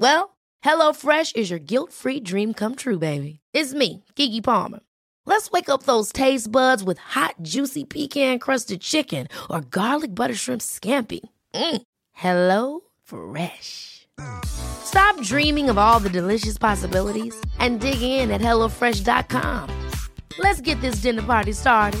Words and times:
Well, 0.00 0.36
HelloFresh 0.64 1.36
is 1.36 1.50
your 1.50 1.58
guilt-free 1.58 2.20
dream 2.20 2.54
come 2.54 2.74
true, 2.74 2.98
baby. 2.98 3.40
It's 3.52 3.74
me, 3.74 4.04
Keke 4.16 4.42
Palmer. 4.42 4.80
Let's 5.26 5.50
wake 5.50 5.68
up 5.68 5.84
those 5.84 6.10
taste 6.12 6.50
buds 6.50 6.82
with 6.82 6.98
hot, 6.98 7.34
juicy 7.42 7.84
pecan-crusted 7.84 8.80
chicken 8.80 9.28
or 9.50 9.60
garlic 9.60 10.14
butter 10.14 10.34
shrimp 10.34 10.62
scampi. 10.62 11.20
Mm. 11.54 11.82
Hello 12.12 12.80
Fresh. 13.04 14.08
Stop 14.44 15.20
dreaming 15.22 15.70
of 15.70 15.78
all 15.78 16.00
the 16.00 16.10
delicious 16.10 16.58
possibilities 16.58 17.38
and 17.58 17.80
dig 17.80 18.02
in 18.02 18.30
at 18.30 18.40
HelloFresh.com. 18.40 19.68
Let's 20.38 20.60
get 20.60 20.80
this 20.80 20.96
dinner 20.96 21.22
party 21.22 21.52
started. 21.52 22.00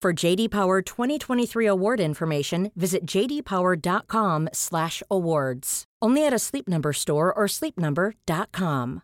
For 0.00 0.12
JD 0.12 0.52
Power 0.52 0.80
2023 0.80 1.66
award 1.66 1.98
information, 1.98 2.70
visit 2.76 3.04
jdpower.com/awards. 3.04 5.84
Only 6.00 6.24
at 6.24 6.32
a 6.32 6.38
Sleep 6.38 6.68
Number 6.68 6.92
store 6.92 7.34
or 7.34 7.46
sleepnumber.com. 7.46 9.02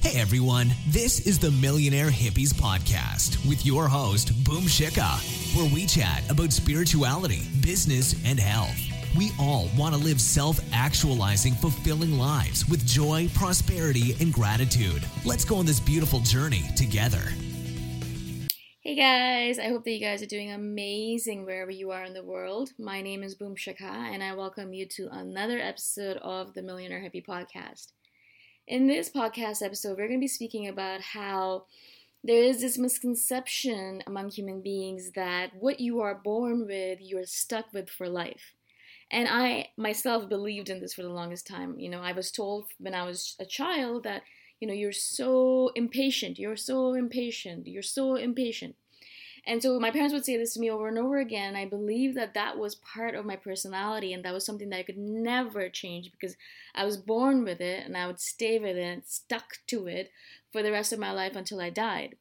Hey 0.00 0.18
everyone, 0.20 0.70
this 0.88 1.26
is 1.26 1.38
the 1.38 1.50
Millionaire 1.50 2.08
Hippies 2.08 2.54
Podcast 2.54 3.46
with 3.46 3.66
your 3.66 3.88
host, 3.88 4.28
Boom 4.44 4.64
Shikha, 4.64 5.20
where 5.54 5.70
we 5.74 5.84
chat 5.84 6.22
about 6.30 6.50
spirituality, 6.50 7.42
business, 7.60 8.14
and 8.24 8.40
health. 8.40 8.78
We 9.16 9.32
all 9.38 9.70
want 9.78 9.94
to 9.94 10.00
live 10.00 10.20
self 10.20 10.60
actualizing, 10.74 11.54
fulfilling 11.54 12.18
lives 12.18 12.68
with 12.68 12.86
joy, 12.86 13.30
prosperity, 13.32 14.14
and 14.20 14.30
gratitude. 14.30 15.02
Let's 15.24 15.44
go 15.44 15.56
on 15.56 15.64
this 15.64 15.80
beautiful 15.80 16.20
journey 16.20 16.64
together. 16.76 17.22
Hey 18.80 18.94
guys, 18.94 19.58
I 19.58 19.68
hope 19.68 19.84
that 19.84 19.92
you 19.92 20.00
guys 20.00 20.22
are 20.22 20.26
doing 20.26 20.52
amazing 20.52 21.46
wherever 21.46 21.70
you 21.70 21.92
are 21.92 22.04
in 22.04 22.12
the 22.12 22.22
world. 22.22 22.70
My 22.78 23.00
name 23.00 23.22
is 23.22 23.34
Boom 23.34 23.56
Shikha, 23.56 23.80
and 23.80 24.22
I 24.22 24.34
welcome 24.34 24.74
you 24.74 24.86
to 24.90 25.08
another 25.10 25.58
episode 25.58 26.18
of 26.18 26.52
the 26.52 26.62
Millionaire 26.62 27.00
Hippie 27.00 27.24
Podcast. 27.24 27.92
In 28.68 28.86
this 28.86 29.10
podcast 29.10 29.64
episode, 29.64 29.96
we're 29.96 30.08
going 30.08 30.20
to 30.20 30.24
be 30.24 30.28
speaking 30.28 30.68
about 30.68 31.00
how 31.00 31.64
there 32.22 32.42
is 32.42 32.60
this 32.60 32.76
misconception 32.76 34.02
among 34.06 34.30
human 34.30 34.60
beings 34.60 35.12
that 35.12 35.52
what 35.58 35.80
you 35.80 36.00
are 36.00 36.14
born 36.14 36.66
with, 36.66 36.98
you're 37.00 37.24
stuck 37.24 37.72
with 37.72 37.88
for 37.88 38.08
life. 38.08 38.55
And 39.10 39.28
I 39.28 39.68
myself 39.76 40.28
believed 40.28 40.68
in 40.68 40.80
this 40.80 40.94
for 40.94 41.02
the 41.02 41.08
longest 41.08 41.46
time. 41.46 41.78
You 41.78 41.88
know, 41.88 42.00
I 42.00 42.12
was 42.12 42.30
told 42.30 42.66
when 42.78 42.94
I 42.94 43.04
was 43.04 43.36
a 43.38 43.46
child 43.46 44.04
that 44.04 44.22
you 44.60 44.66
know, 44.66 44.74
you're 44.74 44.92
so 44.92 45.70
impatient, 45.74 46.38
you're 46.38 46.56
so 46.56 46.94
impatient, 46.94 47.66
you're 47.66 47.82
so 47.82 48.16
impatient. 48.16 48.74
And 49.48 49.62
so 49.62 49.78
my 49.78 49.92
parents 49.92 50.12
would 50.12 50.24
say 50.24 50.36
this 50.36 50.54
to 50.54 50.60
me 50.60 50.70
over 50.70 50.88
and 50.88 50.98
over 50.98 51.18
again. 51.18 51.50
And 51.50 51.56
I 51.56 51.66
believe 51.66 52.16
that 52.16 52.34
that 52.34 52.58
was 52.58 52.74
part 52.74 53.14
of 53.14 53.24
my 53.24 53.36
personality 53.36 54.12
and 54.12 54.24
that 54.24 54.34
was 54.34 54.44
something 54.44 54.70
that 54.70 54.78
I 54.78 54.82
could 54.82 54.98
never 54.98 55.68
change 55.68 56.10
because 56.10 56.36
I 56.74 56.84
was 56.84 56.96
born 56.96 57.44
with 57.44 57.60
it 57.60 57.84
and 57.84 57.96
I 57.96 58.08
would 58.08 58.18
stay 58.18 58.58
with 58.58 58.76
it, 58.76 59.06
stuck 59.06 59.58
to 59.68 59.86
it 59.86 60.10
for 60.50 60.62
the 60.64 60.72
rest 60.72 60.92
of 60.92 60.98
my 60.98 61.12
life 61.12 61.36
until 61.36 61.60
I 61.60 61.70
died. 61.70 62.16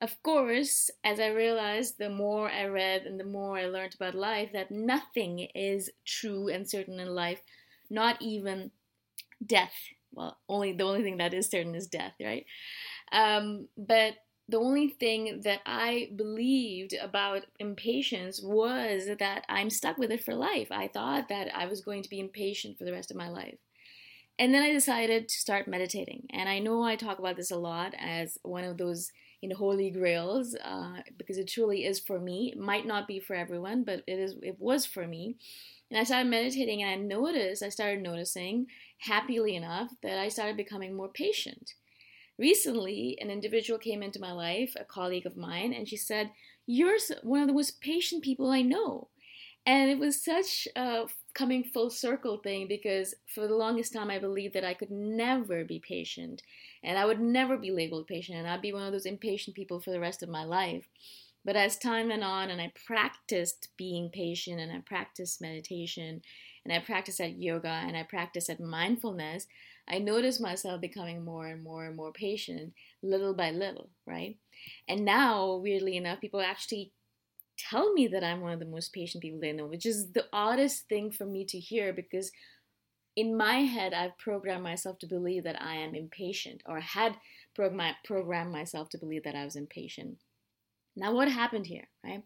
Of 0.00 0.22
course, 0.22 0.90
as 1.04 1.20
I 1.20 1.28
realized, 1.28 1.98
the 1.98 2.08
more 2.10 2.50
I 2.50 2.64
read 2.66 3.02
and 3.06 3.20
the 3.20 3.24
more 3.24 3.58
I 3.58 3.66
learned 3.66 3.94
about 3.94 4.14
life, 4.14 4.50
that 4.52 4.70
nothing 4.70 5.40
is 5.54 5.90
true 6.06 6.48
and 6.48 6.68
certain 6.68 6.98
in 7.00 7.14
life, 7.14 7.42
not 7.90 8.20
even 8.22 8.70
death 9.44 9.74
well, 10.12 10.38
only 10.48 10.72
the 10.72 10.84
only 10.84 11.02
thing 11.02 11.18
that 11.18 11.34
is 11.34 11.48
certain 11.48 11.74
is 11.74 11.86
death, 11.88 12.14
right? 12.20 12.46
Um, 13.12 13.68
but 13.76 14.14
the 14.48 14.58
only 14.58 14.88
thing 14.88 15.42
that 15.42 15.60
I 15.66 16.10
believed 16.16 16.94
about 16.94 17.46
impatience 17.60 18.40
was 18.42 19.08
that 19.18 19.44
I'm 19.48 19.70
stuck 19.70 19.98
with 19.98 20.12
it 20.12 20.24
for 20.24 20.34
life. 20.34 20.68
I 20.72 20.88
thought 20.88 21.28
that 21.28 21.54
I 21.54 21.66
was 21.66 21.80
going 21.82 22.02
to 22.04 22.10
be 22.10 22.20
impatient 22.20 22.78
for 22.78 22.84
the 22.84 22.92
rest 22.92 23.10
of 23.10 23.16
my 23.18 23.28
life. 23.28 23.58
And 24.38 24.54
then 24.54 24.62
I 24.62 24.72
decided 24.72 25.28
to 25.28 25.34
start 25.38 25.68
meditating. 25.68 26.26
And 26.30 26.48
I 26.48 26.58
know 26.58 26.82
I 26.82 26.96
talk 26.96 27.18
about 27.18 27.36
this 27.36 27.50
a 27.50 27.56
lot 27.58 27.94
as 27.98 28.38
one 28.42 28.64
of 28.64 28.78
those 28.78 29.12
you 29.40 29.48
know 29.48 29.56
holy 29.56 29.90
grails 29.90 30.54
uh, 30.62 31.02
because 31.16 31.38
it 31.38 31.48
truly 31.48 31.84
is 31.84 31.98
for 31.98 32.20
me. 32.20 32.52
It 32.52 32.58
might 32.58 32.86
not 32.86 33.08
be 33.08 33.20
for 33.20 33.34
everyone, 33.34 33.84
but 33.84 34.02
it 34.06 34.18
is. 34.18 34.36
It 34.42 34.56
was 34.58 34.86
for 34.86 35.06
me. 35.06 35.36
And 35.90 35.98
I 35.98 36.04
started 36.04 36.30
meditating, 36.30 36.82
and 36.82 36.90
I 36.90 36.96
noticed. 36.96 37.62
I 37.62 37.68
started 37.68 38.02
noticing, 38.02 38.66
happily 38.98 39.56
enough, 39.56 39.90
that 40.02 40.18
I 40.18 40.28
started 40.28 40.56
becoming 40.56 40.94
more 40.94 41.08
patient. 41.08 41.74
Recently, 42.38 43.18
an 43.20 43.30
individual 43.30 43.78
came 43.78 44.02
into 44.02 44.20
my 44.20 44.32
life, 44.32 44.74
a 44.78 44.84
colleague 44.84 45.26
of 45.26 45.36
mine, 45.36 45.72
and 45.72 45.88
she 45.88 45.96
said, 45.96 46.32
"You're 46.66 46.98
one 47.22 47.42
of 47.42 47.48
the 47.48 47.54
most 47.54 47.80
patient 47.80 48.22
people 48.24 48.50
I 48.50 48.62
know." 48.62 49.08
And 49.66 49.90
it 49.90 49.98
was 49.98 50.22
such 50.24 50.66
a 50.76 51.06
coming 51.34 51.64
full 51.64 51.90
circle 51.90 52.38
thing 52.38 52.66
because 52.68 53.14
for 53.34 53.46
the 53.46 53.54
longest 53.54 53.92
time 53.92 54.10
I 54.10 54.18
believed 54.18 54.54
that 54.54 54.64
I 54.64 54.74
could 54.74 54.90
never 54.90 55.64
be 55.64 55.78
patient 55.78 56.42
and 56.82 56.98
I 56.98 57.04
would 57.04 57.20
never 57.20 57.56
be 57.56 57.70
labeled 57.70 58.06
patient 58.06 58.38
and 58.38 58.48
I'd 58.48 58.62
be 58.62 58.72
one 58.72 58.84
of 58.84 58.92
those 58.92 59.06
impatient 59.06 59.56
people 59.56 59.80
for 59.80 59.90
the 59.90 60.00
rest 60.00 60.22
of 60.22 60.28
my 60.28 60.44
life. 60.44 60.88
But 61.44 61.56
as 61.56 61.78
time 61.78 62.08
went 62.08 62.22
on 62.22 62.50
and 62.50 62.60
I 62.60 62.72
practiced 62.86 63.68
being 63.76 64.10
patient 64.10 64.60
and 64.60 64.70
I 64.70 64.80
practiced 64.80 65.40
meditation 65.40 66.20
and 66.64 66.72
I 66.72 66.80
practiced 66.80 67.20
at 67.20 67.38
yoga 67.38 67.68
and 67.68 67.96
I 67.96 68.02
practiced 68.02 68.50
at 68.50 68.60
mindfulness, 68.60 69.46
I 69.88 69.98
noticed 69.98 70.40
myself 70.40 70.80
becoming 70.80 71.24
more 71.24 71.46
and 71.46 71.62
more 71.62 71.86
and 71.86 71.96
more 71.96 72.12
patient 72.12 72.74
little 73.02 73.34
by 73.34 73.50
little, 73.50 73.88
right? 74.06 74.36
And 74.86 75.04
now, 75.04 75.56
weirdly 75.56 75.96
enough, 75.96 76.20
people 76.20 76.40
actually 76.40 76.92
tell 77.68 77.92
me 77.92 78.06
that 78.08 78.24
I'm 78.24 78.40
one 78.40 78.52
of 78.52 78.60
the 78.60 78.64
most 78.64 78.92
patient 78.92 79.22
people 79.22 79.40
they 79.40 79.52
know, 79.52 79.66
which 79.66 79.86
is 79.86 80.12
the 80.12 80.26
oddest 80.32 80.88
thing 80.88 81.10
for 81.10 81.26
me 81.26 81.44
to 81.46 81.58
hear 81.58 81.92
because 81.92 82.32
in 83.16 83.36
my 83.36 83.58
head, 83.58 83.92
I've 83.92 84.16
programmed 84.18 84.62
myself 84.62 84.98
to 85.00 85.06
believe 85.06 85.44
that 85.44 85.60
I 85.60 85.74
am 85.74 85.94
impatient 85.94 86.62
or 86.64 86.80
had 86.80 87.16
programmed 87.54 88.52
myself 88.52 88.88
to 88.90 88.98
believe 88.98 89.24
that 89.24 89.34
I 89.34 89.44
was 89.44 89.56
impatient. 89.56 90.18
Now, 90.96 91.14
what 91.14 91.28
happened 91.28 91.66
here, 91.66 91.88
right? 92.04 92.22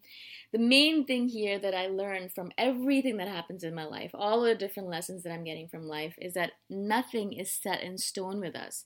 The 0.52 0.58
main 0.58 1.04
thing 1.04 1.28
here 1.28 1.58
that 1.58 1.74
I 1.74 1.86
learned 1.86 2.32
from 2.32 2.50
everything 2.56 3.16
that 3.18 3.28
happens 3.28 3.62
in 3.62 3.74
my 3.74 3.84
life, 3.84 4.10
all 4.14 4.42
the 4.42 4.54
different 4.54 4.88
lessons 4.88 5.22
that 5.22 5.32
I'm 5.32 5.44
getting 5.44 5.68
from 5.68 5.86
life, 5.86 6.14
is 6.18 6.34
that 6.34 6.52
nothing 6.70 7.32
is 7.32 7.52
set 7.52 7.82
in 7.82 7.98
stone 7.98 8.40
with 8.40 8.56
us. 8.56 8.84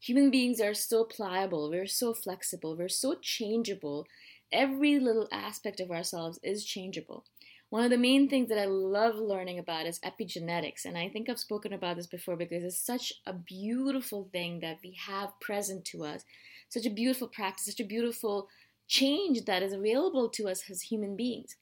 Human 0.00 0.30
beings 0.30 0.60
are 0.60 0.74
so 0.74 1.04
pliable, 1.04 1.70
we're 1.70 1.86
so 1.86 2.12
flexible, 2.12 2.76
we're 2.76 2.88
so 2.88 3.16
changeable 3.20 4.06
every 4.52 4.98
little 4.98 5.28
aspect 5.32 5.80
of 5.80 5.90
ourselves 5.90 6.38
is 6.42 6.64
changeable. 6.64 7.24
One 7.68 7.82
of 7.82 7.90
the 7.90 7.98
main 7.98 8.28
things 8.28 8.48
that 8.48 8.60
I 8.60 8.66
love 8.66 9.16
learning 9.16 9.58
about 9.58 9.86
is 9.86 9.98
epigenetics, 10.00 10.84
and 10.84 10.96
I 10.96 11.08
think 11.08 11.28
I've 11.28 11.38
spoken 11.38 11.72
about 11.72 11.96
this 11.96 12.06
before 12.06 12.36
because 12.36 12.62
it's 12.62 12.78
such 12.78 13.12
a 13.26 13.32
beautiful 13.32 14.28
thing 14.32 14.60
that 14.60 14.78
we 14.84 14.96
have 15.06 15.38
present 15.40 15.84
to 15.86 16.04
us, 16.04 16.24
such 16.68 16.86
a 16.86 16.90
beautiful 16.90 17.26
practice, 17.26 17.66
such 17.66 17.80
a 17.80 17.84
beautiful 17.84 18.48
change 18.86 19.46
that 19.46 19.64
is 19.64 19.72
available 19.72 20.28
to 20.28 20.48
us 20.48 20.62
as 20.70 20.82
human 20.82 21.16
beings. 21.16 21.56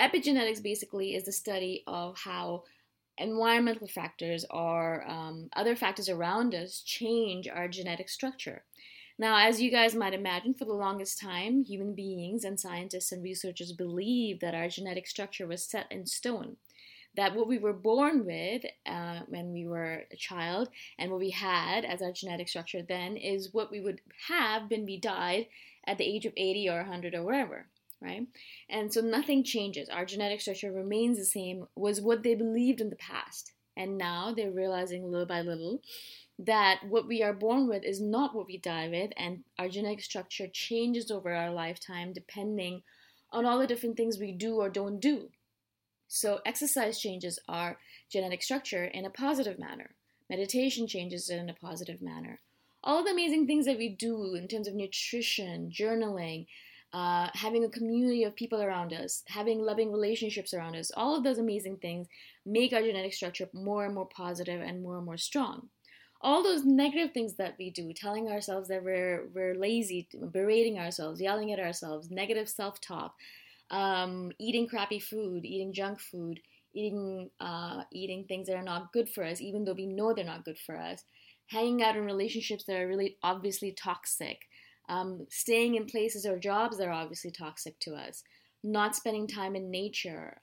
Epigenetics 0.00 0.62
basically 0.62 1.14
is 1.14 1.24
the 1.24 1.32
study 1.32 1.84
of 1.86 2.18
how 2.18 2.64
environmental 3.18 3.86
factors 3.86 4.44
or 4.50 5.08
um, 5.08 5.48
other 5.54 5.76
factors 5.76 6.08
around 6.08 6.54
us 6.54 6.82
change 6.84 7.48
our 7.48 7.68
genetic 7.68 8.08
structure. 8.08 8.64
Now, 9.18 9.38
as 9.38 9.62
you 9.62 9.70
guys 9.70 9.94
might 9.94 10.12
imagine, 10.12 10.52
for 10.52 10.66
the 10.66 10.74
longest 10.74 11.20
time, 11.20 11.64
human 11.64 11.94
beings 11.94 12.44
and 12.44 12.60
scientists 12.60 13.12
and 13.12 13.22
researchers 13.22 13.72
believed 13.72 14.42
that 14.42 14.54
our 14.54 14.68
genetic 14.68 15.06
structure 15.06 15.46
was 15.46 15.64
set 15.64 15.90
in 15.90 16.06
stone. 16.06 16.56
That 17.16 17.34
what 17.34 17.48
we 17.48 17.56
were 17.56 17.72
born 17.72 18.26
with 18.26 18.66
uh, 18.84 19.20
when 19.26 19.52
we 19.52 19.66
were 19.66 20.04
a 20.12 20.16
child 20.16 20.68
and 20.98 21.10
what 21.10 21.20
we 21.20 21.30
had 21.30 21.86
as 21.86 22.02
our 22.02 22.12
genetic 22.12 22.48
structure 22.48 22.82
then 22.82 23.16
is 23.16 23.54
what 23.54 23.70
we 23.70 23.80
would 23.80 24.02
have 24.28 24.70
when 24.70 24.84
we 24.84 25.00
died 25.00 25.46
at 25.86 25.96
the 25.96 26.04
age 26.04 26.26
of 26.26 26.34
80 26.36 26.68
or 26.68 26.76
100 26.78 27.14
or 27.14 27.22
whatever 27.22 27.66
right? 28.00 28.26
And 28.68 28.92
so 28.92 29.00
nothing 29.00 29.42
changes. 29.42 29.88
Our 29.88 30.04
genetic 30.04 30.40
structure 30.40 30.70
remains 30.70 31.16
the 31.16 31.24
same, 31.24 31.66
was 31.74 32.00
what 32.00 32.22
they 32.22 32.34
believed 32.34 32.80
in 32.80 32.90
the 32.90 32.96
past. 32.96 33.52
And 33.76 33.98
now 33.98 34.32
they're 34.34 34.50
realizing 34.50 35.10
little 35.10 35.26
by 35.26 35.42
little 35.42 35.80
that 36.38 36.80
what 36.86 37.06
we 37.06 37.22
are 37.22 37.32
born 37.32 37.66
with 37.66 37.82
is 37.84 38.00
not 38.00 38.34
what 38.34 38.46
we 38.46 38.58
die 38.58 38.88
with, 38.88 39.10
and 39.16 39.44
our 39.58 39.68
genetic 39.68 40.02
structure 40.02 40.46
changes 40.46 41.10
over 41.10 41.34
our 41.34 41.50
lifetime 41.50 42.12
depending 42.12 42.82
on 43.30 43.46
all 43.46 43.58
the 43.58 43.66
different 43.66 43.96
things 43.96 44.18
we 44.18 44.32
do 44.32 44.56
or 44.56 44.68
don't 44.68 45.00
do. 45.00 45.30
So, 46.08 46.40
exercise 46.44 47.00
changes 47.00 47.38
our 47.48 47.78
genetic 48.10 48.42
structure 48.42 48.84
in 48.84 49.04
a 49.04 49.10
positive 49.10 49.58
manner, 49.58 49.94
meditation 50.28 50.86
changes 50.86 51.30
it 51.30 51.38
in 51.38 51.48
a 51.48 51.54
positive 51.54 52.02
manner. 52.02 52.40
All 52.84 53.02
the 53.02 53.10
amazing 53.10 53.46
things 53.46 53.66
that 53.66 53.78
we 53.78 53.88
do 53.88 54.34
in 54.34 54.46
terms 54.46 54.68
of 54.68 54.74
nutrition, 54.74 55.70
journaling, 55.70 56.46
uh, 56.92 57.28
having 57.34 57.64
a 57.64 57.68
community 57.68 58.22
of 58.22 58.36
people 58.36 58.62
around 58.62 58.92
us, 58.92 59.24
having 59.26 59.58
loving 59.58 59.90
relationships 59.90 60.54
around 60.54 60.76
us, 60.76 60.92
all 60.96 61.16
of 61.16 61.24
those 61.24 61.38
amazing 61.38 61.78
things 61.78 62.06
make 62.44 62.72
our 62.72 62.82
genetic 62.82 63.12
structure 63.12 63.48
more 63.52 63.84
and 63.86 63.94
more 63.94 64.06
positive 64.06 64.60
and 64.60 64.82
more 64.82 64.96
and 64.98 65.06
more 65.06 65.16
strong 65.16 65.68
all 66.20 66.42
those 66.42 66.64
negative 66.64 67.12
things 67.12 67.34
that 67.34 67.56
we 67.58 67.70
do, 67.70 67.92
telling 67.92 68.28
ourselves 68.28 68.68
that 68.68 68.82
we're 68.82 69.28
we're 69.34 69.54
lazy, 69.54 70.08
berating 70.32 70.78
ourselves, 70.78 71.20
yelling 71.20 71.52
at 71.52 71.60
ourselves, 71.60 72.10
negative 72.10 72.48
self-talk, 72.48 73.14
um, 73.70 74.32
eating 74.38 74.66
crappy 74.66 74.98
food, 74.98 75.44
eating 75.44 75.72
junk 75.72 76.00
food, 76.00 76.40
eating 76.74 77.30
uh, 77.40 77.82
eating 77.92 78.24
things 78.24 78.46
that 78.46 78.56
are 78.56 78.62
not 78.62 78.92
good 78.92 79.08
for 79.08 79.24
us, 79.24 79.40
even 79.40 79.64
though 79.64 79.74
we 79.74 79.86
know 79.86 80.12
they're 80.14 80.24
not 80.24 80.44
good 80.44 80.58
for 80.58 80.76
us, 80.76 81.04
hanging 81.48 81.82
out 81.82 81.96
in 81.96 82.04
relationships 82.04 82.64
that 82.64 82.76
are 82.76 82.88
really 82.88 83.16
obviously 83.22 83.72
toxic, 83.72 84.42
um, 84.88 85.26
staying 85.30 85.74
in 85.74 85.86
places 85.86 86.24
or 86.26 86.38
jobs 86.38 86.78
that 86.78 86.88
are 86.88 86.92
obviously 86.92 87.30
toxic 87.30 87.78
to 87.80 87.94
us. 87.94 88.22
Not 88.64 88.96
spending 88.96 89.28
time 89.28 89.54
in 89.54 89.70
nature, 89.70 90.38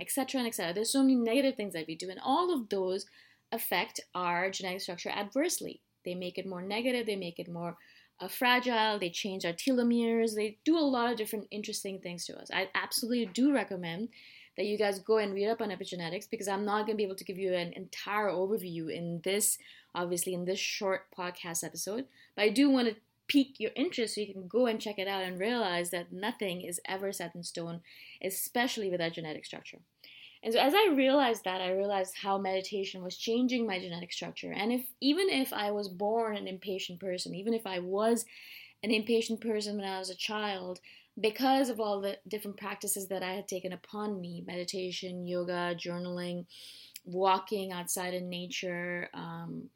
etc., 0.00 0.40
um, 0.40 0.46
etc. 0.46 0.68
Et 0.70 0.74
There's 0.74 0.90
so 0.90 1.02
many 1.02 1.14
negative 1.14 1.54
things 1.54 1.74
that 1.74 1.86
we 1.86 1.94
do, 1.94 2.10
and 2.10 2.18
all 2.24 2.52
of 2.52 2.68
those 2.70 3.06
affect 3.52 4.00
our 4.14 4.50
genetic 4.50 4.80
structure 4.80 5.10
adversely. 5.10 5.80
They 6.04 6.14
make 6.14 6.38
it 6.38 6.48
more 6.48 6.62
negative, 6.62 7.06
they 7.06 7.16
make 7.16 7.38
it 7.38 7.50
more 7.50 7.76
uh, 8.20 8.28
fragile, 8.28 8.98
they 8.98 9.10
change 9.10 9.44
our 9.44 9.52
telomeres, 9.52 10.34
they 10.34 10.58
do 10.64 10.76
a 10.76 10.80
lot 10.80 11.10
of 11.10 11.18
different 11.18 11.46
interesting 11.50 12.00
things 12.00 12.24
to 12.26 12.36
us. 12.36 12.50
I 12.52 12.68
absolutely 12.74 13.26
do 13.26 13.52
recommend 13.52 14.08
that 14.56 14.66
you 14.66 14.76
guys 14.76 14.98
go 14.98 15.18
and 15.18 15.34
read 15.34 15.48
up 15.48 15.60
on 15.60 15.70
epigenetics 15.70 16.28
because 16.30 16.48
I'm 16.48 16.64
not 16.64 16.86
going 16.86 16.96
to 16.96 16.96
be 16.96 17.04
able 17.04 17.16
to 17.16 17.24
give 17.24 17.38
you 17.38 17.54
an 17.54 17.72
entire 17.72 18.28
overview 18.28 18.94
in 18.94 19.20
this, 19.24 19.58
obviously, 19.94 20.34
in 20.34 20.44
this 20.44 20.58
short 20.58 21.06
podcast 21.16 21.64
episode. 21.64 22.06
But 22.36 22.42
I 22.42 22.48
do 22.50 22.68
want 22.68 22.88
to 22.88 22.96
pique 23.28 23.58
your 23.58 23.70
interest 23.74 24.14
so 24.14 24.20
you 24.20 24.32
can 24.32 24.46
go 24.46 24.66
and 24.66 24.80
check 24.80 24.98
it 24.98 25.08
out 25.08 25.22
and 25.22 25.38
realize 25.38 25.90
that 25.90 26.12
nothing 26.12 26.60
is 26.60 26.80
ever 26.86 27.12
set 27.12 27.34
in 27.34 27.42
stone, 27.42 27.80
especially 28.22 28.90
with 28.90 29.00
our 29.00 29.10
genetic 29.10 29.46
structure. 29.46 29.78
And 30.42 30.52
so 30.52 30.60
as 30.60 30.74
I 30.74 30.92
realized 30.94 31.44
that, 31.44 31.60
I 31.60 31.70
realized 31.70 32.14
how 32.20 32.36
meditation 32.36 33.02
was 33.02 33.16
changing 33.16 33.66
my 33.66 33.78
genetic 33.78 34.12
structure. 34.12 34.52
And 34.52 34.72
if 34.72 34.86
even 35.00 35.28
if 35.28 35.52
I 35.52 35.70
was 35.70 35.88
born 35.88 36.36
an 36.36 36.48
impatient 36.48 36.98
person, 36.98 37.34
even 37.34 37.54
if 37.54 37.66
I 37.66 37.78
was 37.78 38.24
an 38.82 38.90
impatient 38.90 39.40
person 39.40 39.76
when 39.76 39.86
I 39.86 39.98
was 39.98 40.10
a 40.10 40.16
child, 40.16 40.80
because 41.20 41.68
of 41.68 41.78
all 41.78 42.00
the 42.00 42.18
different 42.26 42.56
practices 42.56 43.06
that 43.08 43.22
I 43.22 43.34
had 43.34 43.46
taken 43.46 43.72
upon 43.72 44.20
me 44.20 44.42
meditation, 44.46 45.26
yoga, 45.26 45.76
journaling, 45.76 46.46
walking 47.04 47.72
outside 47.72 48.14
in 48.14 48.28
nature, 48.28 49.08
um, 49.14 49.68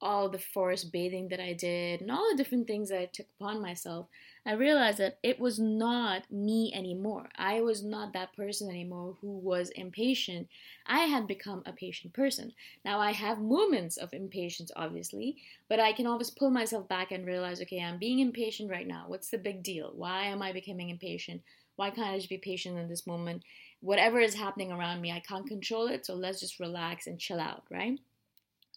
all 0.00 0.28
the 0.28 0.38
forest 0.38 0.92
bathing 0.92 1.28
that 1.28 1.40
I 1.40 1.52
did, 1.52 2.00
and 2.00 2.10
all 2.10 2.28
the 2.30 2.36
different 2.36 2.66
things 2.66 2.88
that 2.88 3.00
I 3.00 3.06
took 3.06 3.26
upon 3.38 3.60
myself, 3.60 4.06
I 4.48 4.52
realized 4.52 4.96
that 4.96 5.18
it 5.22 5.38
was 5.38 5.58
not 5.58 6.22
me 6.32 6.72
anymore. 6.74 7.28
I 7.36 7.60
was 7.60 7.84
not 7.84 8.14
that 8.14 8.34
person 8.34 8.70
anymore 8.70 9.14
who 9.20 9.36
was 9.36 9.68
impatient. 9.68 10.48
I 10.86 11.00
had 11.00 11.26
become 11.26 11.62
a 11.66 11.72
patient 11.74 12.14
person. 12.14 12.54
Now 12.82 12.98
I 12.98 13.12
have 13.12 13.40
moments 13.40 13.98
of 13.98 14.14
impatience, 14.14 14.70
obviously, 14.74 15.36
but 15.68 15.80
I 15.80 15.92
can 15.92 16.06
always 16.06 16.30
pull 16.30 16.48
myself 16.48 16.88
back 16.88 17.12
and 17.12 17.26
realize 17.26 17.60
okay, 17.60 17.82
I'm 17.82 17.98
being 17.98 18.20
impatient 18.20 18.70
right 18.70 18.86
now. 18.86 19.04
What's 19.06 19.28
the 19.28 19.36
big 19.36 19.62
deal? 19.62 19.92
Why 19.94 20.24
am 20.24 20.40
I 20.40 20.54
becoming 20.54 20.88
impatient? 20.88 21.42
Why 21.76 21.90
can't 21.90 22.08
I 22.08 22.16
just 22.16 22.30
be 22.30 22.38
patient 22.38 22.78
in 22.78 22.88
this 22.88 23.06
moment? 23.06 23.42
Whatever 23.80 24.18
is 24.18 24.34
happening 24.34 24.72
around 24.72 25.02
me, 25.02 25.12
I 25.12 25.20
can't 25.20 25.46
control 25.46 25.88
it, 25.88 26.06
so 26.06 26.14
let's 26.14 26.40
just 26.40 26.58
relax 26.58 27.06
and 27.06 27.18
chill 27.18 27.38
out, 27.38 27.64
right? 27.70 27.98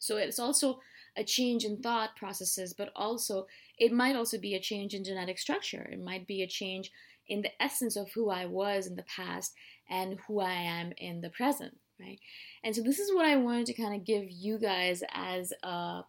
So 0.01 0.17
it's 0.17 0.37
also 0.37 0.81
a 1.17 1.23
change 1.23 1.63
in 1.63 1.81
thought 1.81 2.15
processes, 2.15 2.73
but 2.77 2.91
also 2.95 3.47
it 3.77 3.91
might 3.91 4.15
also 4.15 4.37
be 4.37 4.55
a 4.55 4.59
change 4.61 4.93
in 4.93 5.03
genetic 5.03 5.37
structure. 5.37 5.89
It 5.91 6.01
might 6.01 6.27
be 6.27 6.41
a 6.41 6.47
change 6.47 6.91
in 7.27 7.41
the 7.41 7.61
essence 7.61 7.95
of 7.95 8.11
who 8.11 8.29
I 8.29 8.45
was 8.45 8.87
in 8.87 8.95
the 8.95 9.03
past 9.03 9.53
and 9.89 10.17
who 10.27 10.39
I 10.39 10.53
am 10.53 10.93
in 10.97 11.21
the 11.21 11.29
present, 11.29 11.77
right? 11.99 12.19
And 12.63 12.75
so 12.75 12.81
this 12.81 12.99
is 12.99 13.13
what 13.13 13.25
I 13.25 13.35
wanted 13.37 13.67
to 13.67 13.73
kind 13.73 13.95
of 13.95 14.05
give 14.05 14.25
you 14.29 14.57
guys 14.57 15.03
as 15.13 15.53
a 15.63 16.01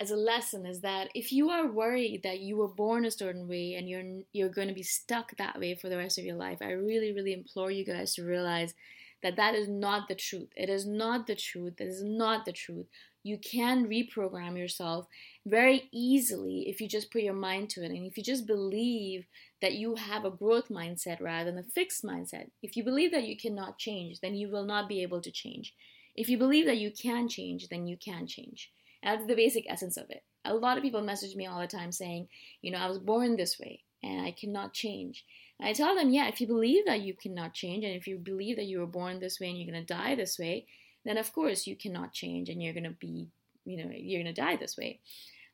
as 0.00 0.10
a 0.10 0.16
lesson 0.16 0.66
is 0.66 0.80
that 0.80 1.08
if 1.14 1.30
you 1.30 1.50
are 1.50 1.70
worried 1.70 2.22
that 2.24 2.40
you 2.40 2.56
were 2.56 2.66
born 2.66 3.04
a 3.04 3.10
certain 3.10 3.46
way 3.46 3.74
and 3.74 3.88
you're 3.88 4.22
you're 4.32 4.48
going 4.48 4.68
to 4.68 4.74
be 4.74 4.82
stuck 4.82 5.36
that 5.36 5.58
way 5.58 5.74
for 5.74 5.88
the 5.88 5.96
rest 5.96 6.18
of 6.18 6.24
your 6.24 6.36
life, 6.36 6.58
I 6.60 6.72
really 6.72 7.12
really 7.12 7.32
implore 7.32 7.70
you 7.70 7.84
guys 7.84 8.14
to 8.14 8.24
realize 8.24 8.74
that 9.22 9.36
that 9.36 9.54
is 9.54 9.68
not 9.68 10.08
the 10.08 10.14
truth. 10.14 10.48
It 10.54 10.68
is 10.68 10.86
not 10.86 11.26
the 11.26 11.36
truth. 11.36 11.80
It 11.80 11.86
is 11.88 12.02
not 12.04 12.44
the 12.44 12.52
truth. 12.52 12.86
You 13.24 13.38
can 13.38 13.88
reprogram 13.88 14.56
yourself 14.56 15.06
very 15.46 15.88
easily 15.92 16.68
if 16.68 16.80
you 16.80 16.86
just 16.86 17.10
put 17.10 17.22
your 17.22 17.34
mind 17.34 17.70
to 17.70 17.82
it 17.82 17.90
and 17.90 18.06
if 18.06 18.18
you 18.18 18.22
just 18.22 18.46
believe 18.46 19.24
that 19.62 19.72
you 19.72 19.94
have 19.94 20.26
a 20.26 20.30
growth 20.30 20.68
mindset 20.68 21.20
rather 21.22 21.50
than 21.50 21.58
a 21.58 21.62
fixed 21.62 22.04
mindset. 22.04 22.50
If 22.62 22.76
you 22.76 22.84
believe 22.84 23.12
that 23.12 23.26
you 23.26 23.34
cannot 23.36 23.78
change, 23.78 24.20
then 24.20 24.34
you 24.34 24.50
will 24.50 24.66
not 24.66 24.90
be 24.90 25.02
able 25.02 25.22
to 25.22 25.30
change. 25.32 25.74
If 26.14 26.28
you 26.28 26.36
believe 26.36 26.66
that 26.66 26.76
you 26.76 26.90
can 26.90 27.28
change, 27.28 27.68
then 27.68 27.86
you 27.86 27.96
can 27.96 28.26
change. 28.26 28.70
And 29.02 29.18
that's 29.18 29.26
the 29.26 29.34
basic 29.34 29.64
essence 29.70 29.96
of 29.96 30.10
it. 30.10 30.22
A 30.44 30.54
lot 30.54 30.76
of 30.76 30.82
people 30.82 31.00
message 31.00 31.34
me 31.34 31.46
all 31.46 31.60
the 31.60 31.66
time 31.66 31.92
saying, 31.92 32.28
you 32.60 32.70
know, 32.70 32.78
I 32.78 32.88
was 32.88 32.98
born 32.98 33.36
this 33.36 33.58
way 33.58 33.80
and 34.02 34.20
I 34.20 34.32
cannot 34.32 34.74
change. 34.74 35.24
And 35.58 35.66
I 35.66 35.72
tell 35.72 35.94
them, 35.94 36.10
yeah, 36.10 36.28
if 36.28 36.42
you 36.42 36.46
believe 36.46 36.84
that 36.84 37.00
you 37.00 37.14
cannot 37.14 37.54
change 37.54 37.84
and 37.84 37.94
if 37.94 38.06
you 38.06 38.18
believe 38.18 38.56
that 38.56 38.66
you 38.66 38.80
were 38.80 38.86
born 38.86 39.18
this 39.18 39.40
way 39.40 39.48
and 39.48 39.58
you're 39.58 39.72
going 39.72 39.84
to 39.84 39.94
die 39.94 40.14
this 40.14 40.38
way, 40.38 40.66
then 41.04 41.18
of 41.18 41.32
course 41.32 41.66
you 41.66 41.76
cannot 41.76 42.12
change 42.12 42.48
and 42.48 42.62
you're 42.62 42.72
going 42.72 42.84
to 42.84 42.90
be, 42.90 43.28
you 43.64 43.76
know, 43.76 43.90
you're 43.94 44.22
going 44.22 44.34
to 44.34 44.40
die 44.40 44.56
this 44.56 44.76
way. 44.76 45.00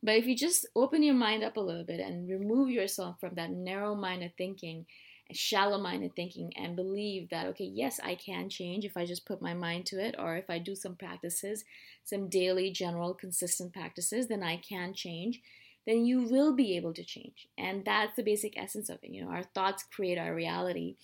But 0.03 0.17
if 0.17 0.27
you 0.27 0.37
just 0.37 0.67
open 0.75 1.03
your 1.03 1.15
mind 1.15 1.45
up 1.45 1.57
a 1.57 1.61
little 1.61 1.85
bit 1.85 2.01
and 2.01 2.29
remove 2.29 2.71
yourself 2.71 3.21
from 3.21 3.35
that 3.35 3.51
narrow 3.51 3.95
minded 3.95 4.33
thinking, 4.39 4.87
shallow 5.33 5.79
minded 5.79 6.17
thinking, 6.17 6.53
and 6.57 6.75
believe 6.75 7.29
that, 7.31 7.47
okay, 7.49 7.71
yes, 7.73 8.01
I 8.03 8.15
can 8.15 8.49
change 8.49 8.85
if 8.85 8.97
I 8.97 9.05
just 9.05 9.27
put 9.27 9.43
my 9.43 9.55
mind 9.55 9.87
to 9.87 10.03
it, 10.03 10.17
or 10.19 10.37
if 10.37 10.49
I 10.49 10.59
do 10.59 10.75
some 10.75 10.97
practices, 10.97 11.65
some 12.05 12.29
daily, 12.29 12.71
general, 12.71 13.15
consistent 13.15 13.73
practices, 13.73 14.29
then 14.29 14.43
I 14.43 14.57
can 14.57 14.95
change, 14.95 15.41
then 15.87 16.05
you 16.05 16.23
will 16.23 16.55
be 16.55 16.77
able 16.77 16.95
to 16.95 17.05
change. 17.05 17.49
And 17.59 17.85
that's 17.85 18.17
the 18.17 18.23
basic 18.23 18.57
essence 18.57 18.89
of 18.89 18.99
it. 19.03 19.11
You 19.11 19.25
know, 19.25 19.31
our 19.31 19.43
thoughts 19.43 19.85
create 19.95 20.19
our 20.19 20.35
reality 20.35 20.97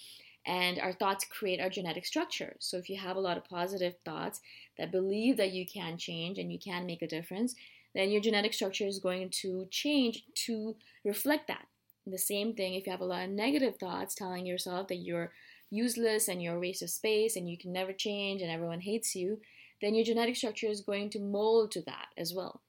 and 0.47 0.79
our 0.79 0.93
thoughts 0.93 1.27
create 1.29 1.61
our 1.61 1.69
genetic 1.69 2.07
structure. 2.07 2.55
So 2.61 2.77
if 2.77 2.89
you 2.89 2.99
have 2.99 3.17
a 3.17 3.21
lot 3.21 3.37
of 3.37 3.45
positive 3.45 3.95
thoughts 4.05 4.41
that 4.79 4.93
believe 4.93 5.37
that 5.37 5.53
you 5.53 5.67
can 5.67 5.99
change 5.99 6.39
and 6.39 6.53
you 6.53 6.59
can 6.59 6.87
make 6.87 7.03
a 7.03 7.09
difference, 7.09 7.55
then 7.95 8.11
your 8.11 8.21
genetic 8.21 8.55
structure 8.55 8.87
is 8.87 9.01
going 9.01 9.31
to 9.43 9.67
change 9.71 10.23
to 10.47 10.77
reflect 11.05 11.49
that. 11.49 11.67
The 12.07 12.19
same 12.19 12.55
thing 12.55 12.75
if 12.75 12.87
you 12.87 12.93
have 12.93 13.01
a 13.01 13.05
lot 13.05 13.25
of 13.25 13.31
negative 13.31 13.75
thoughts 13.81 14.15
telling 14.15 14.47
yourself 14.47 14.87
that 14.89 14.97
you're 14.97 15.33
useless 15.71 16.29
and 16.29 16.41
you're 16.41 16.57
a 16.57 16.61
waste 16.61 16.83
of 16.83 16.91
space 16.91 17.35
and 17.35 17.51
you 17.51 17.59
can 17.59 17.73
never 17.73 17.93
change 17.93 18.41
and 18.41 18.51
everyone 18.51 18.81
hates 18.81 19.17
you, 19.17 19.41
then 19.83 19.95
your 19.95 20.05
genetic 20.05 20.37
structure 20.37 20.69
is 20.69 20.81
going 20.81 21.11
to 21.11 21.19
mold 21.19 21.73
to 21.73 21.83
that 21.83 22.07
as 22.17 22.33
well. 22.33 22.63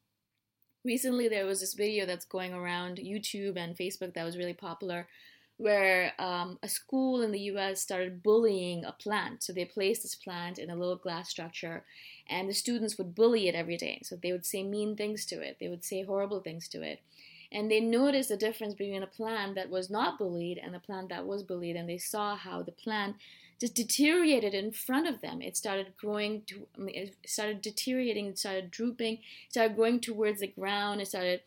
Recently, 0.83 1.27
there 1.27 1.45
was 1.45 1.59
this 1.59 1.73
video 1.73 2.05
that's 2.05 2.25
going 2.25 2.53
around 2.53 2.97
YouTube 2.97 3.57
and 3.57 3.77
Facebook 3.77 4.13
that 4.15 4.23
was 4.23 4.37
really 4.37 4.53
popular 4.53 5.07
where 5.57 6.13
um, 6.19 6.59
a 6.61 6.69
school 6.69 7.21
in 7.21 7.31
the 7.31 7.39
US 7.51 7.81
started 7.81 8.21
bullying 8.23 8.85
a 8.85 8.91
plant. 8.91 9.43
So 9.43 9.53
they 9.53 9.65
placed 9.65 10.03
this 10.03 10.15
plant 10.15 10.59
in 10.59 10.69
a 10.69 10.75
little 10.75 10.95
glass 10.95 11.29
structure, 11.29 11.83
and 12.29 12.47
the 12.47 12.53
students 12.53 12.97
would 12.97 13.15
bully 13.15 13.47
it 13.47 13.55
every 13.55 13.77
day. 13.77 14.01
So 14.03 14.15
they 14.15 14.31
would 14.31 14.45
say 14.45 14.63
mean 14.63 14.95
things 14.95 15.25
to 15.25 15.41
it, 15.41 15.57
they 15.59 15.67
would 15.67 15.83
say 15.83 16.03
horrible 16.03 16.41
things 16.41 16.67
to 16.69 16.81
it. 16.81 17.01
And 17.51 17.71
they 17.71 17.79
noticed 17.79 18.29
the 18.29 18.37
difference 18.37 18.73
between 18.73 19.03
a 19.03 19.07
plant 19.07 19.55
that 19.55 19.69
was 19.69 19.89
not 19.89 20.19
bullied 20.19 20.57
and 20.57 20.75
a 20.75 20.79
plant 20.79 21.09
that 21.09 21.25
was 21.25 21.43
bullied, 21.43 21.75
and 21.75 21.89
they 21.89 21.97
saw 21.97 22.35
how 22.35 22.61
the 22.61 22.71
plant 22.71 23.15
just 23.59 23.73
deteriorated 23.73 24.53
in 24.53 24.71
front 24.71 25.07
of 25.07 25.21
them. 25.21 25.41
It 25.41 25.57
started 25.57 25.93
growing 25.97 26.43
to, 26.47 26.67
it 26.87 27.15
started 27.25 27.61
deteriorating, 27.61 28.27
it 28.27 28.37
started 28.37 28.69
drooping, 28.69 29.13
it 29.15 29.21
started 29.49 29.75
going 29.75 29.99
towards 29.99 30.41
the 30.41 30.47
ground, 30.47 31.01
it 31.01 31.07
started 31.07 31.41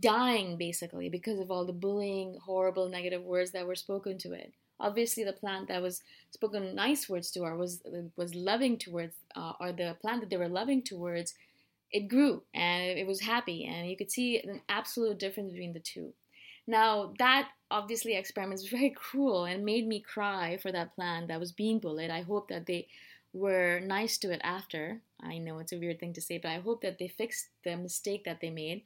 dying 0.00 0.56
basically 0.56 1.08
because 1.08 1.38
of 1.38 1.50
all 1.50 1.64
the 1.64 1.72
bullying, 1.72 2.38
horrible, 2.44 2.88
negative 2.88 3.22
words 3.22 3.52
that 3.52 3.66
were 3.66 3.74
spoken 3.74 4.18
to 4.18 4.32
it. 4.32 4.52
Obviously, 4.80 5.22
the 5.24 5.32
plant 5.32 5.68
that 5.68 5.82
was 5.82 6.02
spoken 6.30 6.74
nice 6.74 7.08
words 7.08 7.30
to 7.32 7.40
or 7.40 7.56
was 7.56 7.82
was 8.16 8.34
loving 8.34 8.78
towards, 8.78 9.14
uh, 9.36 9.52
or 9.60 9.72
the 9.72 9.96
plant 10.00 10.20
that 10.20 10.30
they 10.30 10.36
were 10.36 10.48
loving 10.48 10.82
towards, 10.82 11.34
it 11.90 12.08
grew 12.08 12.42
and 12.52 12.98
it 12.98 13.06
was 13.06 13.20
happy, 13.20 13.64
and 13.64 13.88
you 13.88 13.96
could 13.96 14.10
see 14.10 14.40
an 14.40 14.60
absolute 14.68 15.18
difference 15.18 15.52
between 15.52 15.72
the 15.72 15.80
two. 15.80 16.12
Now 16.66 17.12
that 17.18 17.48
obviously 17.70 18.14
experiment 18.14 18.60
is 18.60 18.68
very 18.78 18.90
cruel 18.90 19.44
and 19.44 19.64
made 19.64 19.86
me 19.86 20.00
cry 20.00 20.58
for 20.58 20.72
that 20.72 20.94
plant 20.94 21.28
that 21.28 21.40
was 21.40 21.52
being 21.52 21.78
bullied. 21.78 22.10
I 22.10 22.22
hope 22.22 22.48
that 22.48 22.66
they 22.66 22.88
were 23.32 23.80
nice 23.80 24.18
to 24.18 24.30
it 24.30 24.40
after. 24.44 25.00
I 25.22 25.38
know 25.38 25.58
it's 25.58 25.72
a 25.72 25.78
weird 25.78 26.00
thing 26.00 26.12
to 26.14 26.20
say, 26.20 26.38
but 26.38 26.50
I 26.50 26.58
hope 26.58 26.82
that 26.82 26.98
they 26.98 27.08
fixed 27.08 27.48
the 27.64 27.76
mistake 27.76 28.24
that 28.24 28.40
they 28.40 28.50
made. 28.50 28.82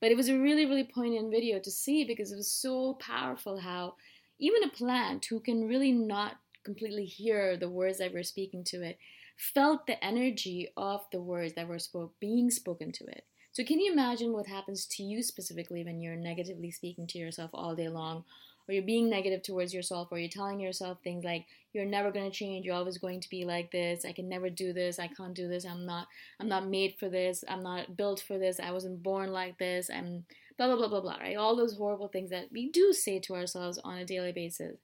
But 0.00 0.10
it 0.10 0.16
was 0.16 0.28
a 0.28 0.38
really, 0.38 0.66
really 0.66 0.84
poignant 0.84 1.30
video 1.30 1.58
to 1.60 1.70
see 1.70 2.04
because 2.04 2.32
it 2.32 2.36
was 2.36 2.50
so 2.50 2.94
powerful 2.94 3.58
how 3.58 3.94
even 4.38 4.64
a 4.64 4.68
plant 4.68 5.26
who 5.26 5.40
can 5.40 5.66
really 5.66 5.92
not 5.92 6.36
completely 6.64 7.04
hear 7.04 7.56
the 7.56 7.70
words 7.70 7.98
that 7.98 8.12
were 8.12 8.22
speaking 8.22 8.64
to 8.64 8.82
it 8.82 8.98
felt 9.36 9.86
the 9.86 10.02
energy 10.04 10.68
of 10.76 11.02
the 11.12 11.20
words 11.20 11.54
that 11.54 11.68
were 11.68 11.78
spoke, 11.78 12.12
being 12.20 12.50
spoken 12.50 12.90
to 12.90 13.04
it. 13.04 13.24
So, 13.52 13.64
can 13.64 13.80
you 13.80 13.92
imagine 13.92 14.32
what 14.32 14.46
happens 14.46 14.86
to 14.86 15.02
you 15.02 15.22
specifically 15.22 15.84
when 15.84 16.00
you're 16.00 16.16
negatively 16.16 16.70
speaking 16.70 17.06
to 17.08 17.18
yourself 17.18 17.50
all 17.54 17.74
day 17.74 17.88
long 17.88 18.24
or 18.68 18.74
you're 18.74 18.82
being 18.82 19.08
negative 19.08 19.42
towards 19.42 19.72
yourself, 19.72 20.08
or 20.10 20.18
you're 20.18 20.28
telling 20.28 20.60
yourself 20.60 20.98
things 21.02 21.24
like 21.24 21.46
you're 21.72 21.84
never 21.84 22.10
going 22.10 22.30
to 22.30 22.36
change, 22.36 22.64
you're 22.64 22.74
always 22.74 22.98
going 22.98 23.20
to 23.20 23.30
be 23.30 23.44
like 23.44 23.70
this, 23.70 24.04
I 24.04 24.12
can 24.12 24.28
never 24.28 24.48
do 24.48 24.72
this, 24.72 24.98
I 24.98 25.08
can't 25.08 25.34
do 25.34 25.48
this, 25.48 25.64
I'm 25.64 25.84
not 25.84 26.06
I'm 26.40 26.48
not 26.48 26.68
made 26.68 26.94
for 26.98 27.08
this, 27.08 27.44
I'm 27.48 27.62
not 27.62 27.96
built 27.96 28.20
for 28.26 28.38
this, 28.38 28.58
I 28.60 28.70
wasn't 28.70 29.02
born 29.02 29.32
like 29.32 29.58
this, 29.58 29.90
I'm 29.90 30.24
blah 30.56 30.66
blah 30.66 30.76
blah 30.76 30.88
blah 30.88 31.00
blah, 31.00 31.16
right? 31.16 31.36
All 31.36 31.56
those 31.56 31.76
horrible 31.76 32.08
things 32.08 32.30
that 32.30 32.50
we 32.52 32.70
do 32.70 32.92
say 32.92 33.18
to 33.20 33.34
ourselves 33.34 33.78
on 33.84 33.98
a 33.98 34.04
daily 34.04 34.32
basis. 34.32 34.78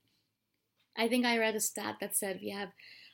I 0.96 1.08
think 1.08 1.24
I 1.24 1.38
read 1.38 1.54
a 1.54 1.60
stat 1.60 1.96
that 2.00 2.14
said 2.14 2.40
we 2.42 2.50
have 2.50 2.68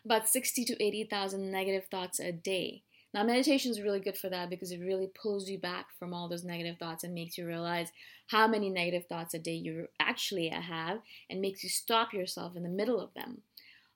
about 0.05 0.29
60 0.29 0.65
to 0.65 0.85
80,000 0.85 1.51
negative 1.51 1.85
thoughts 1.91 2.19
a 2.19 2.33
day. 2.33 2.83
Now, 3.15 3.25
meditation 3.25 3.71
is 3.71 3.81
really 3.81 4.01
good 4.01 4.19
for 4.19 4.29
that 4.29 4.51
because 4.51 4.71
it 4.71 4.81
really 4.81 5.09
pulls 5.21 5.49
you 5.49 5.59
back 5.59 5.87
from 5.99 6.13
all 6.13 6.29
those 6.29 6.45
negative 6.45 6.77
thoughts 6.79 7.05
and 7.05 7.15
makes 7.15 7.39
you 7.39 7.47
realize 7.47 7.91
how 8.27 8.47
many 8.47 8.69
negative 8.69 9.07
thoughts 9.07 9.33
a 9.33 9.39
day 9.39 9.55
you 9.55 9.87
actually 9.99 10.49
have 10.49 10.99
and 11.31 11.41
makes 11.41 11.63
you 11.65 11.71
stop 11.71 12.13
yourself 12.13 12.55
in 12.55 12.63
the 12.63 12.69
middle 12.69 13.01
of 13.01 13.15
them. 13.15 13.43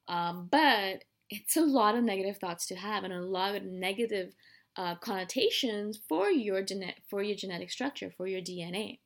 Um, 0.09 0.49
but 0.51 1.05
it's 1.29 1.57
a 1.57 1.63
lot 1.63 1.95
of 1.95 2.05
negative 2.05 2.39
thoughts 2.39 2.67
to 2.67 2.75
have 2.75 3.05
and 3.05 3.13
a 3.13 3.21
lot 3.21 3.55
of 3.55 3.65
negative 3.65 4.35
uh, 4.77 4.95
connotations 4.97 5.99
for 6.09 6.31
your 6.31 6.63
gene- 6.63 6.95
for 7.09 7.23
your 7.23 7.37
genetic 7.37 7.71
structure, 7.71 8.13
for 8.17 8.27
your 8.27 8.41
DNA. 8.41 8.99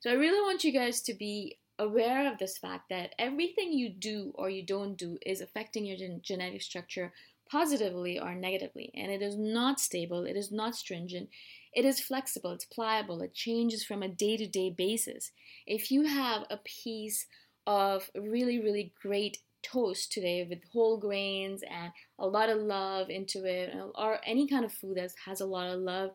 So 0.00 0.10
I 0.10 0.14
really 0.14 0.40
want 0.40 0.64
you 0.64 0.72
guys 0.72 1.02
to 1.02 1.14
be 1.14 1.58
aware 1.78 2.30
of 2.30 2.38
this 2.38 2.58
fact 2.58 2.90
that 2.90 3.14
everything 3.18 3.72
you 3.72 3.88
do 3.90 4.32
or 4.34 4.50
you 4.50 4.64
don't 4.64 4.96
do 4.96 5.18
is 5.24 5.40
affecting 5.40 5.86
your 5.86 5.96
gen- 5.96 6.20
genetic 6.22 6.62
structure 6.62 7.12
positively 7.50 8.18
or 8.18 8.34
negatively. 8.34 8.90
And 8.94 9.10
it 9.10 9.22
is 9.22 9.36
not 9.36 9.80
stable, 9.80 10.24
it 10.24 10.36
is 10.36 10.52
not 10.52 10.74
stringent, 10.74 11.28
it 11.72 11.84
is 11.84 12.00
flexible, 12.00 12.52
it's 12.52 12.64
pliable, 12.64 13.22
it 13.22 13.34
changes 13.34 13.84
from 13.84 14.02
a 14.02 14.08
day 14.08 14.36
to 14.36 14.46
day 14.46 14.70
basis. 14.70 15.32
If 15.66 15.90
you 15.90 16.04
have 16.04 16.44
a 16.50 16.58
piece 16.58 17.26
of 17.66 18.10
really, 18.14 18.60
really 18.60 18.92
great 19.00 19.38
toast 19.62 20.10
today 20.10 20.46
with 20.48 20.60
whole 20.72 20.98
grains 20.98 21.62
and 21.62 21.92
a 22.18 22.26
lot 22.26 22.48
of 22.48 22.58
love 22.58 23.10
into 23.10 23.44
it, 23.44 23.70
or 23.94 24.18
any 24.24 24.48
kind 24.48 24.64
of 24.64 24.72
food 24.72 24.96
that 24.96 25.10
has 25.26 25.40
a 25.40 25.46
lot 25.46 25.68
of 25.68 25.80
love 25.80 26.10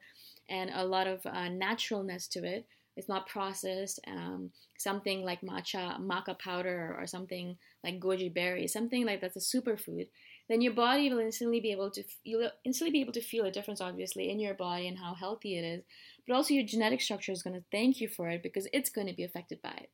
and 0.49 0.71
a 0.73 0.85
lot 0.85 1.07
of 1.07 1.25
uh, 1.25 1.49
naturalness 1.49 2.27
to 2.27 2.43
it, 2.43 2.65
it's 2.97 3.09
not 3.09 3.27
processed. 3.27 3.99
Um, 4.07 4.51
something 4.77 5.23
like 5.23 5.41
matcha, 5.41 5.99
maca 5.99 6.37
powder, 6.39 6.95
or 6.97 7.07
something 7.07 7.57
like 7.83 7.99
goji 7.99 8.33
berry, 8.33 8.67
something 8.67 9.05
like 9.05 9.21
that's 9.21 9.35
a 9.35 9.57
superfood 9.57 10.07
then 10.47 10.61
your 10.61 10.73
body 10.73 11.09
will 11.09 11.19
instantly 11.19 11.59
be 11.59 11.71
able 11.71 11.89
to 11.91 12.03
you'll 12.23 12.49
instantly 12.63 12.91
be 12.91 13.01
able 13.01 13.13
to 13.13 13.21
feel 13.21 13.45
a 13.45 13.51
difference 13.51 13.81
obviously 13.81 14.29
in 14.29 14.39
your 14.39 14.53
body 14.53 14.87
and 14.87 14.97
how 14.97 15.13
healthy 15.13 15.57
it 15.57 15.63
is. 15.63 15.83
But 16.27 16.35
also 16.35 16.53
your 16.53 16.65
genetic 16.65 17.01
structure 17.01 17.31
is 17.31 17.43
going 17.43 17.55
to 17.55 17.65
thank 17.71 18.01
you 18.01 18.07
for 18.07 18.29
it 18.29 18.43
because 18.43 18.67
it's 18.73 18.89
going 18.89 19.07
to 19.07 19.13
be 19.13 19.23
affected 19.23 19.61
by 19.61 19.73
it. 19.77 19.89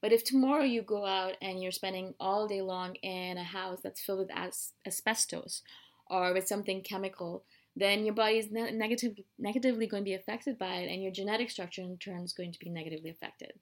But 0.00 0.12
if 0.12 0.24
tomorrow 0.24 0.64
you 0.64 0.82
go 0.82 1.06
out 1.06 1.34
and 1.40 1.62
you're 1.62 1.72
spending 1.72 2.14
all 2.20 2.46
day 2.46 2.62
long 2.62 2.94
in 2.96 3.38
a 3.38 3.44
house 3.44 3.80
that's 3.82 4.00
filled 4.00 4.20
with 4.20 4.30
as- 4.34 4.72
asbestos 4.86 5.62
or 6.08 6.32
with 6.32 6.46
something 6.46 6.82
chemical 6.82 7.44
then 7.78 8.06
your 8.06 8.14
body 8.14 8.38
is 8.38 8.50
ne- 8.50 8.72
negative, 8.72 9.18
negatively 9.38 9.86
going 9.86 10.02
to 10.02 10.08
be 10.08 10.14
affected 10.14 10.58
by 10.58 10.76
it 10.76 10.90
and 10.90 11.02
your 11.02 11.12
genetic 11.12 11.50
structure 11.50 11.82
in 11.82 11.98
turn 11.98 12.22
is 12.22 12.32
going 12.32 12.50
to 12.50 12.58
be 12.58 12.70
negatively 12.70 13.10
affected 13.10 13.52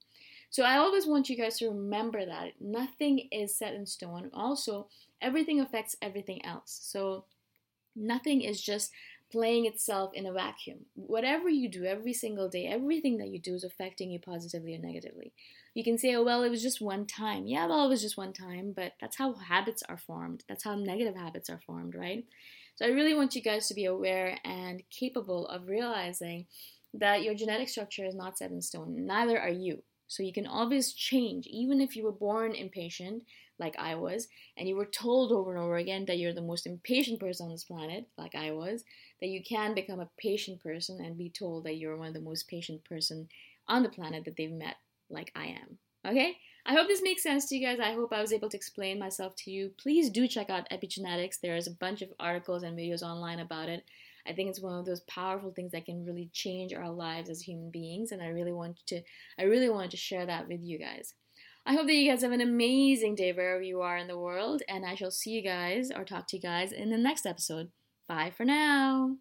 so 0.55 0.63
I 0.63 0.77
always 0.77 1.05
want 1.05 1.29
you 1.29 1.37
guys 1.37 1.59
to 1.59 1.69
remember 1.69 2.25
that 2.25 2.53
nothing 2.61 3.29
is 3.33 3.59
set 3.59 3.75
in 3.75 3.87
stone. 3.87 4.31
Also, 4.33 4.87
everything 5.21 5.59
affects 5.59 5.97
everything 6.01 6.45
else. 6.45 6.79
So 6.81 7.25
nothing 7.97 8.41
is 8.41 8.63
just 8.63 8.93
playing 9.33 9.67
itself 9.67 10.13
in 10.15 10.27
a 10.27 10.33
vacuum. 10.33 10.87
Whatever 10.95 11.49
you 11.49 11.69
do 11.69 11.87
every 11.87 12.13
single 12.13 12.49
day, 12.49 12.67
everything 12.67 13.19
that 13.19 13.31
you 13.31 13.41
do 13.41 13.57
is 13.57 13.65
affecting 13.65 14.13
you 14.13 14.21
positively 14.21 14.77
or 14.77 14.79
negatively. 14.79 15.33
You 15.75 15.83
can 15.83 15.99
say, 15.99 16.15
oh, 16.15 16.23
well, 16.23 16.45
it 16.45 16.51
was 16.51 16.63
just 16.63 16.81
one 16.81 17.05
time. 17.05 17.49
Yeah, 17.49 17.67
well, 17.67 17.85
it 17.85 17.89
was 17.89 18.03
just 18.03 18.17
one 18.17 18.33
time, 18.33 18.73
but 18.77 18.93
that's 19.01 19.19
how 19.19 19.35
habits 19.35 19.83
are 19.89 19.99
formed. 19.99 20.45
That's 20.49 20.63
how 20.63 20.77
negative 20.77 21.17
habits 21.17 21.51
are 21.51 21.63
formed, 21.67 21.97
right? 21.97 22.25
So 22.77 22.87
I 22.87 22.91
really 22.91 23.15
want 23.15 23.35
you 23.35 23.43
guys 23.43 23.67
to 23.67 23.75
be 23.75 23.87
aware 23.87 24.39
and 24.45 24.85
capable 24.89 25.49
of 25.49 25.67
realizing 25.67 26.47
that 26.93 27.25
your 27.25 27.35
genetic 27.35 27.69
structure 27.69 28.07
is 28.07 28.15
not 28.15 28.39
set 28.39 28.53
in 28.53 28.63
stone. 28.63 29.05
Neither 29.05 29.41
are 29.41 29.51
you. 29.51 29.83
So 30.07 30.23
you 30.23 30.33
can 30.33 30.47
always 30.47 30.93
change, 30.93 31.47
even 31.47 31.81
if 31.81 31.97
you 31.97 32.05
were 32.05 32.13
born 32.13 32.55
impatient, 32.55 33.25
like 33.59 33.77
I 33.79 33.95
was, 33.95 34.29
and 34.57 34.69
you 34.69 34.77
were 34.77 34.87
told 34.87 35.33
over 35.33 35.55
and 35.55 35.63
over 35.63 35.77
again 35.77 36.05
that 36.07 36.19
you're 36.19 36.35
the 36.35 36.43
most 36.43 36.67
impatient 36.67 37.21
person 37.21 37.47
on 37.47 37.53
this 37.53 37.65
planet, 37.65 38.07
like 38.19 38.35
I 38.35 38.51
was, 38.51 38.85
that 39.21 39.29
you 39.29 39.43
can 39.43 39.75
become 39.75 40.01
a 40.01 40.11
patient 40.19 40.61
person 40.61 41.05
and 41.05 41.17
be 41.17 41.31
told 41.31 41.65
that 41.65 41.77
you're 41.77 41.97
one 41.97 42.09
of 42.09 42.15
the 42.15 42.21
most 42.21 42.49
patient 42.49 42.85
person 42.85 43.29
on 43.69 43.83
the 43.83 43.89
planet 43.89 44.25
that 44.25 44.37
they've 44.37 44.51
met, 44.51 44.77
like 45.09 45.31
I 45.35 45.47
am. 45.47 45.79
Okay? 46.07 46.37
I 46.67 46.75
hope 46.75 46.89
this 46.89 47.03
makes 47.03 47.23
sense 47.23 47.47
to 47.49 47.57
you 47.57 47.67
guys. 47.67 47.79
I 47.79 47.93
hope 47.93 48.13
I 48.13 48.21
was 48.21 48.33
able 48.33 48.49
to 48.49 48.57
explain 48.57 48.99
myself 48.99 49.35
to 49.37 49.51
you. 49.51 49.71
Please 49.79 50.11
do 50.11 50.27
check 50.27 50.51
out 50.51 50.69
epigenetics. 50.71 51.41
There's 51.41 51.67
a 51.67 51.73
bunch 51.73 52.03
of 52.03 52.09
articles 52.19 52.63
and 52.63 52.77
videos 52.77 53.03
online 53.03 53.41
about 53.41 53.69
it. 53.69 53.85
I 54.27 54.33
think 54.33 54.51
it's 54.51 54.61
one 54.61 54.79
of 54.79 54.87
those 54.87 55.01
powerful 55.03 55.53
things 55.53 55.73
that 55.73 55.87
can 55.87 56.05
really 56.05 56.31
change 56.33 56.73
our 56.73 56.91
lives 56.91 57.31
as 57.31 57.41
human 57.41 57.71
beings, 57.71 58.13
and 58.13 58.23
I 58.23 58.29
really 58.29 58.53
want 58.53 58.79
to 58.87 59.03
I 59.39 59.45
really 59.45 59.71
wanted 59.71 59.91
to 59.93 59.97
share 59.97 60.27
that 60.27 60.49
with 60.49 60.61
you 60.63 60.79
guys. 60.79 61.15
I 61.67 61.75
hope 61.75 61.87
that 61.87 61.95
you 61.95 62.11
guys 62.11 62.23
have 62.23 62.33
an 62.33 62.43
amazing 62.43 63.15
day 63.15 63.33
wherever 63.33 63.63
you 63.63 63.81
are 63.81 63.97
in 63.97 64.07
the 64.07 64.19
world, 64.19 64.63
and 64.69 64.85
I 64.85 64.95
shall 64.95 65.11
see 65.11 65.31
you 65.31 65.43
guys 65.43 65.91
or 65.91 66.05
talk 66.05 66.27
to 66.29 66.37
you 66.37 66.43
guys 66.43 66.73
in 66.73 66.91
the 66.91 66.99
next 66.99 67.25
episode. 67.25 67.71
Bye 68.07 68.33
for 68.37 68.45
now. 68.45 69.17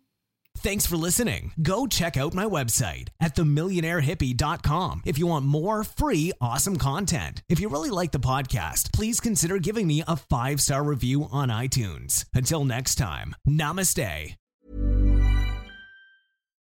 Thanks 0.57 0.85
for 0.85 0.95
listening. 0.95 1.51
Go 1.61 1.87
check 1.87 2.15
out 2.15 2.33
my 2.33 2.45
website 2.45 3.09
at 3.19 3.35
themillionairehippie.com 3.35 5.01
if 5.05 5.17
you 5.17 5.27
want 5.27 5.45
more 5.45 5.83
free, 5.83 6.31
awesome 6.39 6.77
content. 6.77 7.41
If 7.49 7.59
you 7.59 7.69
really 7.69 7.89
like 7.89 8.11
the 8.11 8.19
podcast, 8.19 8.93
please 8.93 9.19
consider 9.19 9.57
giving 9.57 9.87
me 9.87 10.03
a 10.07 10.15
five 10.15 10.61
star 10.61 10.83
review 10.83 11.27
on 11.31 11.49
iTunes. 11.49 12.25
Until 12.33 12.65
next 12.65 12.95
time, 12.95 13.35
namaste. 13.47 14.35